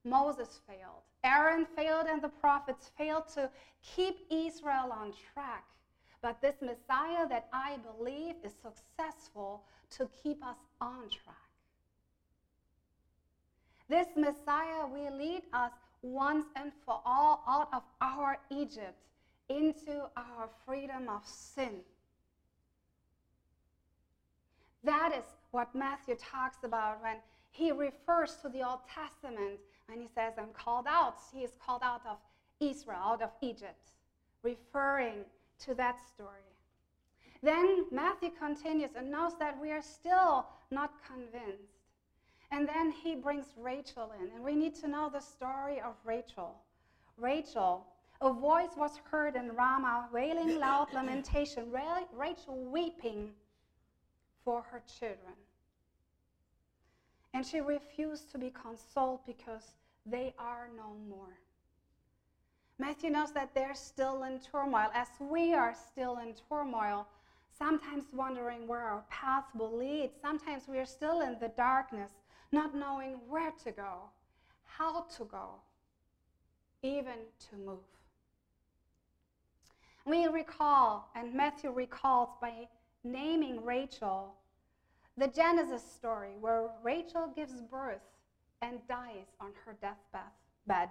Moses 0.03 0.59
failed. 0.67 1.03
Aaron 1.23 1.65
failed, 1.75 2.07
and 2.07 2.21
the 2.21 2.29
prophets 2.29 2.89
failed 2.97 3.27
to 3.35 3.49
keep 3.83 4.15
Israel 4.31 4.91
on 4.91 5.13
track. 5.33 5.63
But 6.21 6.41
this 6.41 6.55
Messiah 6.61 7.27
that 7.27 7.47
I 7.53 7.77
believe 7.77 8.35
is 8.43 8.53
successful 8.61 9.61
to 9.91 10.09
keep 10.23 10.43
us 10.43 10.57
on 10.81 11.09
track. 11.09 11.35
This 13.87 14.07
Messiah 14.15 14.85
will 14.85 15.15
lead 15.17 15.43
us 15.53 15.71
once 16.01 16.45
and 16.55 16.71
for 16.85 16.99
all 17.05 17.43
out 17.47 17.69
of 17.73 17.83
our 18.01 18.37
Egypt 18.49 18.97
into 19.49 20.07
our 20.15 20.49
freedom 20.65 21.09
of 21.09 21.21
sin. 21.25 21.81
That 24.83 25.11
is 25.11 25.25
what 25.51 25.73
Matthew 25.73 26.15
talks 26.15 26.57
about 26.63 27.01
when 27.01 27.17
he 27.51 27.71
refers 27.71 28.35
to 28.41 28.49
the 28.49 28.67
Old 28.67 28.79
Testament 28.87 29.59
and 29.91 30.01
he 30.01 30.07
says, 30.07 30.33
I'm 30.37 30.53
called 30.53 30.85
out. 30.87 31.17
He 31.33 31.39
is 31.39 31.51
called 31.63 31.81
out 31.83 32.01
of 32.07 32.17
Israel, 32.59 32.99
out 33.01 33.21
of 33.21 33.31
Egypt, 33.41 33.91
referring 34.43 35.25
to 35.65 35.73
that 35.75 35.99
story. 36.13 36.39
Then 37.41 37.85
Matthew 37.91 38.29
continues 38.37 38.91
and 38.95 39.09
knows 39.09 39.33
that 39.39 39.59
we 39.59 39.71
are 39.71 39.81
still 39.81 40.45
not 40.71 40.91
convinced. 41.07 41.73
And 42.51 42.67
then 42.67 42.91
he 42.91 43.15
brings 43.15 43.53
Rachel 43.57 44.11
in, 44.19 44.29
and 44.35 44.43
we 44.43 44.55
need 44.55 44.75
to 44.75 44.87
know 44.87 45.09
the 45.11 45.19
story 45.19 45.79
of 45.79 45.93
Rachel. 46.03 46.55
Rachel, 47.17 47.85
a 48.21 48.33
voice 48.33 48.71
was 48.75 48.99
heard 49.09 49.35
in 49.35 49.55
Ramah, 49.55 50.09
wailing 50.11 50.59
loud 50.59 50.87
lamentation, 50.93 51.71
Rachel 51.71 52.57
weeping 52.71 53.31
for 54.43 54.63
her 54.71 54.81
children. 54.99 55.35
And 57.33 57.45
she 57.45 57.61
refused 57.61 58.31
to 58.31 58.37
be 58.37 58.51
consoled 58.51 59.19
because 59.25 59.63
they 60.05 60.33
are 60.39 60.69
no 60.75 60.95
more. 61.09 61.37
Matthew 62.79 63.09
knows 63.09 63.31
that 63.33 63.53
they're 63.53 63.75
still 63.75 64.23
in 64.23 64.39
turmoil, 64.39 64.89
as 64.93 65.09
we 65.19 65.53
are 65.53 65.75
still 65.75 66.17
in 66.19 66.33
turmoil, 66.49 67.07
sometimes 67.57 68.05
wondering 68.13 68.67
where 68.67 68.81
our 68.81 69.03
path 69.09 69.43
will 69.53 69.75
lead. 69.77 70.11
Sometimes 70.21 70.63
we 70.67 70.79
are 70.79 70.85
still 70.85 71.21
in 71.21 71.37
the 71.39 71.49
darkness, 71.49 72.09
not 72.51 72.73
knowing 72.73 73.17
where 73.27 73.51
to 73.63 73.71
go, 73.71 74.09
how 74.63 75.01
to 75.17 75.25
go, 75.25 75.55
even 76.81 77.19
to 77.49 77.57
move. 77.57 77.79
We 80.05 80.27
recall, 80.27 81.09
and 81.15 81.33
Matthew 81.33 81.71
recalls 81.71 82.29
by 82.39 82.67
naming 83.03 83.63
Rachel, 83.63 84.35
the 85.17 85.27
Genesis 85.27 85.83
story 85.83 86.31
where 86.39 86.69
Rachel 86.83 87.31
gives 87.35 87.61
birth 87.61 88.01
and 88.61 88.79
dies 88.87 89.27
on 89.39 89.51
her 89.65 89.77
deathbed. 89.81 90.89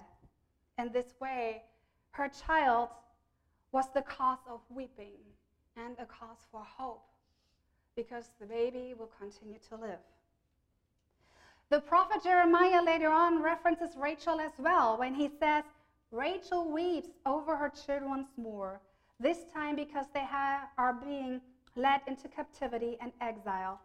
And 0.76 0.92
this 0.92 1.14
way, 1.20 1.62
her 2.12 2.28
child 2.28 2.88
was 3.72 3.86
the 3.94 4.02
cause 4.02 4.38
of 4.50 4.60
weeping 4.70 5.18
and 5.76 5.96
a 5.98 6.06
cause 6.06 6.38
for 6.50 6.62
hope 6.62 7.04
because 7.96 8.30
the 8.40 8.46
baby 8.46 8.94
will 8.98 9.10
continue 9.18 9.58
to 9.68 9.76
live. 9.76 9.98
The 11.70 11.80
prophet 11.80 12.22
Jeremiah 12.22 12.82
later 12.82 13.10
on 13.10 13.42
references 13.42 13.90
Rachel 13.96 14.40
as 14.40 14.52
well 14.58 14.96
when 14.96 15.14
he 15.14 15.28
says, 15.38 15.64
Rachel 16.10 16.70
weeps 16.70 17.10
over 17.26 17.56
her 17.56 17.68
children 17.68 18.08
once 18.08 18.28
more, 18.38 18.80
this 19.20 19.44
time 19.52 19.76
because 19.76 20.06
they 20.14 20.24
are 20.78 20.94
being 20.94 21.42
led 21.78 22.00
into 22.06 22.28
captivity 22.28 22.98
and 23.00 23.12
exile, 23.20 23.80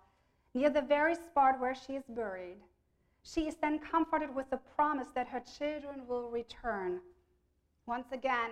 near 0.53 0.69
the 0.69 0.81
very 0.81 1.15
spot 1.15 1.59
where 1.59 1.75
she 1.75 1.93
is 1.93 2.03
buried. 2.09 2.57
She 3.21 3.47
is 3.47 3.55
then 3.55 3.79
comforted 3.79 4.35
with 4.35 4.49
the 4.49 4.59
promise 4.75 5.07
that 5.15 5.27
her 5.27 5.41
children 5.57 6.07
will 6.07 6.29
return. 6.29 6.99
Once 7.85 8.07
again, 8.11 8.51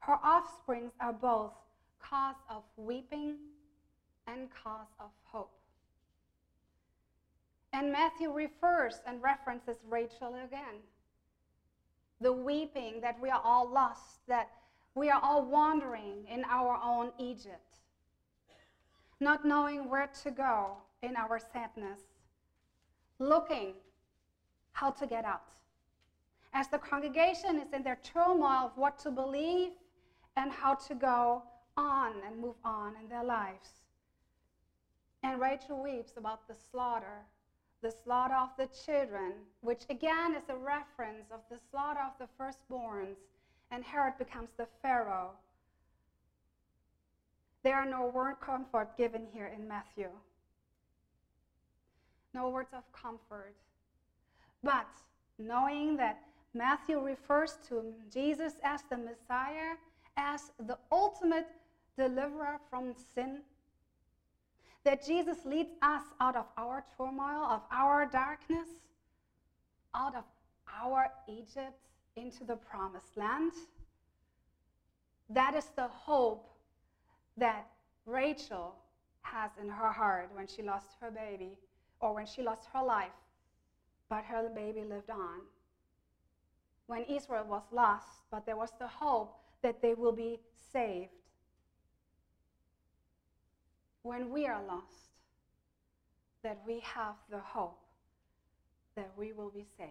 her 0.00 0.14
offsprings 0.14 0.92
are 1.00 1.12
both 1.12 1.52
cause 2.00 2.36
of 2.48 2.62
weeping 2.76 3.36
and 4.26 4.48
cause 4.50 4.88
of 4.98 5.10
hope. 5.24 5.52
And 7.72 7.92
Matthew 7.92 8.32
refers 8.32 9.00
and 9.06 9.22
references 9.22 9.76
Rachel 9.88 10.34
again. 10.44 10.80
The 12.20 12.32
weeping 12.32 13.00
that 13.00 13.20
we 13.20 13.30
are 13.30 13.40
all 13.44 13.68
lost, 13.70 14.26
that 14.26 14.50
we 14.94 15.08
are 15.08 15.20
all 15.22 15.44
wandering 15.44 16.26
in 16.28 16.44
our 16.44 16.78
own 16.82 17.12
Egypt, 17.18 17.69
not 19.20 19.44
knowing 19.44 19.88
where 19.88 20.10
to 20.22 20.30
go 20.30 20.76
in 21.02 21.14
our 21.16 21.38
sadness, 21.38 22.00
looking 23.18 23.74
how 24.72 24.90
to 24.90 25.06
get 25.06 25.24
out. 25.24 25.52
As 26.52 26.68
the 26.68 26.78
congregation 26.78 27.58
is 27.58 27.72
in 27.72 27.82
their 27.82 27.98
turmoil 28.02 28.66
of 28.66 28.76
what 28.76 28.98
to 29.00 29.10
believe 29.10 29.72
and 30.36 30.50
how 30.50 30.74
to 30.74 30.94
go 30.94 31.42
on 31.76 32.14
and 32.26 32.40
move 32.40 32.56
on 32.64 32.94
in 33.02 33.08
their 33.08 33.24
lives. 33.24 33.82
And 35.22 35.40
Rachel 35.40 35.82
weeps 35.82 36.16
about 36.16 36.48
the 36.48 36.54
slaughter, 36.70 37.26
the 37.82 37.90
slaughter 37.90 38.34
of 38.34 38.50
the 38.56 38.68
children, 38.84 39.32
which 39.60 39.84
again 39.90 40.34
is 40.34 40.48
a 40.48 40.56
reference 40.56 41.30
of 41.30 41.40
the 41.50 41.58
slaughter 41.70 42.00
of 42.00 42.12
the 42.18 42.28
firstborns, 42.42 43.16
and 43.70 43.84
Herod 43.84 44.14
becomes 44.18 44.50
the 44.56 44.66
Pharaoh. 44.82 45.32
There 47.62 47.76
are 47.76 47.86
no 47.86 48.06
word 48.06 48.36
comfort 48.40 48.96
given 48.96 49.26
here 49.32 49.50
in 49.54 49.68
Matthew. 49.68 50.08
No 52.32 52.48
words 52.48 52.70
of 52.72 52.84
comfort. 52.92 53.54
But 54.62 54.88
knowing 55.38 55.96
that 55.96 56.20
Matthew 56.54 57.00
refers 57.00 57.58
to 57.68 57.92
Jesus 58.12 58.54
as 58.62 58.82
the 58.88 58.96
Messiah, 58.96 59.74
as 60.16 60.52
the 60.58 60.78
ultimate 60.90 61.48
deliverer 61.96 62.58
from 62.70 62.94
sin, 63.14 63.40
that 64.84 65.04
Jesus 65.04 65.44
leads 65.44 65.72
us 65.82 66.02
out 66.20 66.36
of 66.36 66.46
our 66.56 66.84
turmoil, 66.96 67.44
of 67.44 67.62
our 67.70 68.06
darkness, 68.06 68.68
out 69.94 70.14
of 70.14 70.24
our 70.80 71.08
Egypt 71.28 71.78
into 72.16 72.44
the 72.44 72.56
promised 72.56 73.16
land. 73.16 73.52
That 75.28 75.54
is 75.54 75.66
the 75.76 75.88
hope 75.88 76.50
that 77.40 77.66
Rachel 78.06 78.74
has 79.22 79.50
in 79.60 79.68
her 79.68 79.90
heart 79.90 80.30
when 80.34 80.46
she 80.46 80.62
lost 80.62 80.86
her 81.00 81.10
baby 81.10 81.58
or 82.00 82.14
when 82.14 82.26
she 82.26 82.42
lost 82.42 82.68
her 82.72 82.82
life, 82.82 83.10
but 84.08 84.24
her 84.24 84.48
baby 84.54 84.84
lived 84.84 85.10
on. 85.10 85.40
When 86.86 87.04
Israel 87.04 87.44
was 87.48 87.62
lost, 87.72 88.06
but 88.30 88.46
there 88.46 88.56
was 88.56 88.72
the 88.78 88.88
hope 88.88 89.36
that 89.62 89.82
they 89.82 89.94
will 89.94 90.12
be 90.12 90.40
saved. 90.72 91.10
When 94.02 94.30
we 94.30 94.46
are 94.46 94.62
lost, 94.66 95.10
that 96.42 96.58
we 96.66 96.80
have 96.80 97.14
the 97.30 97.38
hope 97.38 97.78
that 98.96 99.10
we 99.16 99.32
will 99.32 99.50
be 99.50 99.66
saved. 99.76 99.90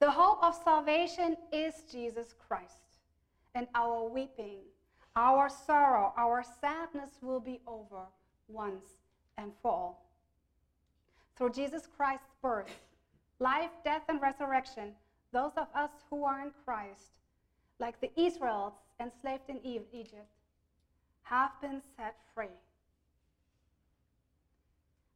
The 0.00 0.10
hope 0.10 0.42
of 0.42 0.54
salvation 0.54 1.36
is 1.50 1.74
Jesus 1.90 2.34
Christ, 2.46 2.98
and 3.54 3.66
our 3.74 4.06
weeping, 4.06 4.60
our 5.16 5.48
sorrow, 5.48 6.12
our 6.16 6.44
sadness 6.60 7.10
will 7.22 7.40
be 7.40 7.60
over 7.66 8.06
once 8.48 8.86
and 9.38 9.52
for 9.62 9.70
all. 9.70 10.10
Through 11.36 11.50
Jesus 11.50 11.88
Christ's 11.96 12.34
birth, 12.42 12.80
life, 13.38 13.70
death, 13.84 14.02
and 14.08 14.20
resurrection, 14.20 14.92
those 15.32 15.52
of 15.56 15.66
us 15.74 15.90
who 16.10 16.24
are 16.24 16.42
in 16.42 16.52
Christ, 16.64 17.18
like 17.80 18.00
the 18.00 18.10
Israelites 18.20 18.80
enslaved 19.00 19.48
in 19.48 19.60
Egypt, 19.64 20.28
have 21.22 21.50
been 21.60 21.80
set 21.96 22.14
free. 22.34 22.46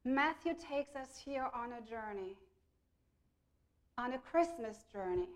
Matthew 0.04 0.54
takes 0.54 0.96
us 0.96 1.20
here 1.24 1.48
on 1.54 1.72
a 1.72 1.88
journey, 1.88 2.34
on 3.96 4.14
a 4.14 4.18
Christmas 4.18 4.78
journey, 4.92 5.28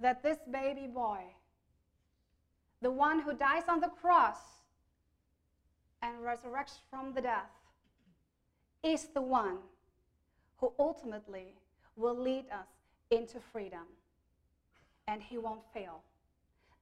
that 0.00 0.22
this 0.22 0.38
baby 0.50 0.86
boy, 0.86 1.20
the 2.82 2.90
one 2.90 3.20
who 3.20 3.32
dies 3.32 3.62
on 3.68 3.80
the 3.80 3.88
cross 3.88 4.38
and 6.02 6.16
resurrects 6.18 6.78
from 6.90 7.14
the 7.14 7.22
death, 7.22 7.50
is 8.82 9.04
the 9.14 9.22
one 9.22 9.58
who 10.58 10.72
ultimately 10.78 11.54
will 11.96 12.18
lead 12.18 12.44
us 12.52 12.66
into 13.10 13.38
freedom. 13.52 13.86
And 15.06 15.22
he 15.22 15.38
won't 15.38 15.62
fail. 15.72 16.02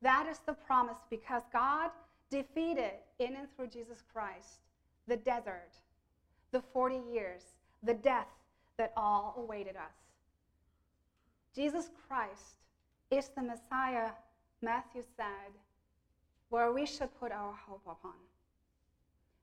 That 0.03 0.27
is 0.31 0.39
the 0.39 0.55
promise 0.55 0.97
because 1.11 1.43
God 1.53 1.91
defeated 2.31 2.93
in 3.19 3.37
and 3.37 3.49
through 3.55 3.69
Jesus 3.69 4.03
Christ 4.13 4.61
the 5.07 5.17
desert, 5.17 5.73
the 6.53 6.63
40 6.73 7.01
years, 7.13 7.43
the 7.83 7.95
death 7.95 8.29
that 8.79 8.93
all 8.97 9.35
awaited 9.37 9.77
us. 9.77 9.93
Jesus 11.55 11.91
Christ 12.07 12.61
is 13.11 13.29
the 13.37 13.43
Messiah, 13.43 14.11
Matthew 14.63 15.03
said, 15.17 15.53
where 16.51 16.73
we 16.73 16.85
should 16.85 17.09
put 17.19 17.33
our 17.33 17.55
hope 17.67 17.83
upon, 17.87 18.19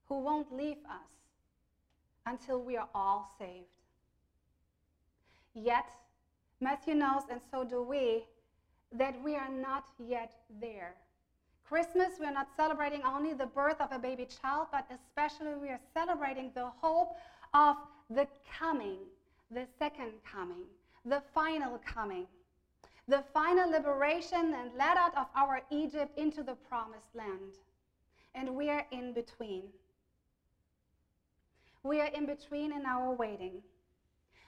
who 0.08 0.20
won't 0.20 0.54
leave 0.54 0.78
us 0.90 1.10
until 2.26 2.62
we 2.62 2.78
are 2.78 2.90
all 2.94 3.34
saved. 3.40 3.66
Yet, 5.54 5.86
Matthew 6.60 6.94
knows, 6.94 7.24
and 7.32 7.42
so 7.52 7.64
do 7.64 7.82
we, 7.82 8.24
that 8.92 9.22
we 9.24 9.36
are 9.36 9.50
not 9.50 9.86
yet 9.98 10.34
there. 10.62 10.96
Christmas, 11.68 12.14
we 12.20 12.26
are 12.26 12.32
not 12.32 12.48
celebrating 12.56 13.02
only 13.04 13.34
the 13.34 13.46
birth 13.46 13.82
of 13.82 13.92
a 13.92 14.00
baby 14.00 14.26
child, 14.42 14.68
but 14.72 14.86
especially 14.90 15.56
we 15.56 15.70
are 15.70 15.80
celebrating 15.94 16.52
the 16.56 16.68
hope 16.82 17.16
of 17.54 17.76
the 18.10 18.28
coming, 18.60 19.00
the 19.52 19.66
second 19.78 20.12
coming, 20.30 20.64
the 21.06 21.22
final 21.34 21.80
coming, 21.86 22.26
the 23.08 23.24
final 23.34 23.70
liberation 23.70 24.54
and 24.54 24.72
let 24.78 24.98
out 24.98 25.16
of 25.18 25.28
our 25.36 25.62
Egypt 25.72 26.18
into 26.18 26.44
the 26.44 26.56
promised 26.56 27.16
land. 27.16 27.54
And 28.36 28.56
we 28.56 28.70
are 28.70 28.86
in 28.92 29.14
between. 29.14 29.64
We 31.84 32.02
are 32.02 32.08
in 32.08 32.26
between 32.26 32.74
in 32.74 32.86
our 32.86 33.14
waiting. 33.14 33.64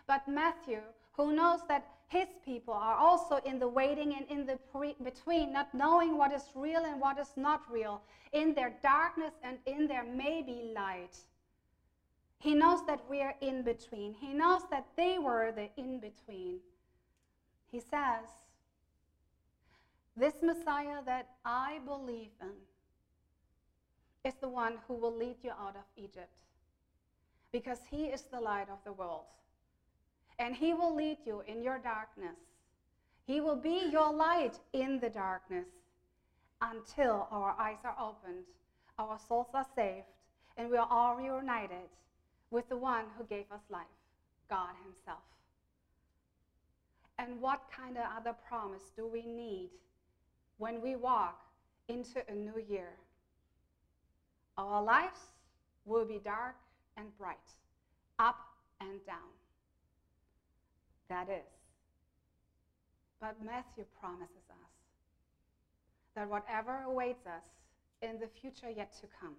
But 0.08 0.28
Matthew, 0.28 0.82
who 1.14 1.32
knows 1.32 1.62
that 1.68 1.86
his 2.08 2.28
people 2.44 2.74
are 2.74 2.96
also 2.96 3.40
in 3.46 3.60
the 3.60 3.68
waiting 3.68 4.16
and 4.16 4.26
in 4.30 4.46
the 4.46 4.58
pre- 4.72 4.96
between, 5.04 5.54
not 5.54 5.74
knowing 5.74 6.18
what 6.18 6.34
is 6.34 6.44
real 6.56 6.84
and 6.84 7.00
what 7.00 7.20
is 7.20 7.32
not 7.36 7.62
real, 7.70 8.02
in 8.34 8.54
their 8.56 8.74
darkness 8.82 9.34
and 9.44 9.60
in 9.66 9.88
their 9.88 10.04
maybe 10.04 10.72
light. 10.76 11.16
He 12.40 12.56
knows 12.56 12.80
that 12.88 13.02
we 13.08 13.22
are 13.22 13.36
in 13.42 13.64
between. 13.64 14.14
He 14.14 14.34
knows 14.34 14.64
that 14.72 14.86
they 14.98 15.20
were 15.20 15.52
the 15.52 15.70
in 15.78 16.00
between. 16.00 16.60
He 17.72 17.80
says, 17.80 18.26
This 20.16 20.34
Messiah 20.42 21.02
that 21.06 21.30
I 21.46 21.80
believe 21.86 22.32
in 22.42 22.50
is 24.24 24.36
the 24.42 24.50
one 24.50 24.74
who 24.88 24.96
will 24.96 25.16
lead 25.16 25.38
you 25.44 25.52
out 25.52 25.76
of 25.76 25.84
Egypt 25.96 26.30
because 27.52 27.80
he 27.90 28.06
is 28.06 28.24
the 28.24 28.40
light 28.40 28.68
of 28.70 28.80
the 28.84 28.94
world 28.94 29.26
and 30.40 30.56
he 30.56 30.74
will 30.74 30.96
lead 30.96 31.18
you 31.26 31.44
in 31.48 31.62
your 31.62 31.78
darkness. 31.78 32.38
He 33.26 33.42
will 33.42 33.58
be 33.58 33.90
your 33.92 34.12
light 34.12 34.58
in 34.74 35.00
the 35.00 35.10
darkness 35.10 35.68
until 36.62 37.28
our 37.30 37.56
eyes 37.60 37.78
are 37.84 37.96
opened, 38.02 38.46
our 38.98 39.20
souls 39.28 39.48
are 39.54 39.68
saved, 39.76 40.08
and 40.58 40.70
we 40.70 40.78
are 40.78 40.88
all 40.90 41.16
reunited 41.16 41.90
with 42.52 42.68
the 42.70 42.78
one 42.78 43.06
who 43.18 43.24
gave 43.26 43.46
us 43.52 43.62
life, 43.70 43.86
God 44.50 44.72
Himself. 44.84 45.20
And 47.18 47.40
what 47.42 47.62
kind 47.76 47.98
of 47.98 48.06
other 48.18 48.36
promise 48.48 48.92
do 48.96 49.06
we 49.06 49.26
need 49.26 49.70
when 50.60 50.82
we 50.82 50.96
walk 50.96 51.42
into 51.88 52.22
a 52.30 52.36
new 52.36 52.64
year? 52.70 52.92
Our 54.58 54.84
lives 54.84 55.20
will 55.86 56.06
be 56.06 56.20
dark 56.24 56.56
and 56.98 57.08
bright, 57.18 57.38
up 58.20 58.38
and 58.80 59.04
down. 59.08 59.32
That 61.10 61.30
is. 61.30 61.50
But 63.20 63.36
Matthew 63.44 63.86
promises 64.00 64.50
us 64.50 64.70
that 66.16 66.30
whatever 66.30 66.84
awaits 66.86 67.26
us 67.26 67.44
in 68.02 68.20
the 68.20 68.28
future 68.28 68.70
yet 68.70 68.94
to 69.02 69.08
come, 69.20 69.36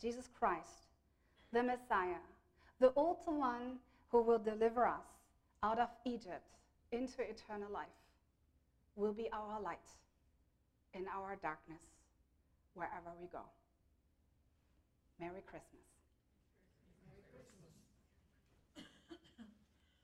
Jesus 0.00 0.28
Christ, 0.38 0.88
the 1.52 1.62
Messiah, 1.62 2.22
the 2.80 2.92
ultimate 2.96 3.38
one 3.38 3.78
who 4.10 4.22
will 4.22 4.38
deliver 4.38 4.86
us 4.86 5.06
out 5.62 5.78
of 5.78 5.88
Egypt 6.04 6.46
into 6.92 7.22
eternal 7.22 7.70
life, 7.72 7.86
will 8.96 9.12
be 9.12 9.28
our 9.32 9.60
light 9.60 9.78
in 10.94 11.04
our 11.14 11.36
darkness 11.42 11.82
wherever 12.74 13.10
we 13.20 13.26
go. 13.28 13.42
Merry 15.20 15.42
Christmas. 15.46 15.83